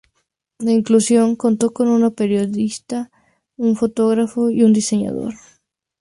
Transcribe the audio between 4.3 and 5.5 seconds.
y un diseñador.